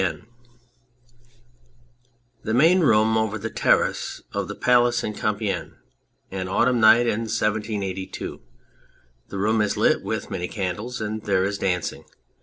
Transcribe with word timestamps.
204 0.01 0.29
[The 2.41 2.53
Main 2.55 2.79
Room 2.79 3.15
over 3.19 3.37
the 3.37 3.51
Terrace 3.51 4.23
of 4.33 4.49
Ike 4.49 4.59
Palace 4.59 5.03
in 5.03 5.13
Compicgne. 5.13 5.73
An 6.31 6.47
autumn 6.47 6.79
night 6.79 7.05
in 7.05 7.27
1782. 7.29 8.41
The 9.27 9.37
room 9.37 9.61
is 9.61 9.77
lit 9.77 10.01
with 10.01 10.31
many 10.31 10.47
candles, 10.47 11.01
and 11.01 11.21
there 11.21 11.43
is 11.43 11.59
dancing. 11.59 12.05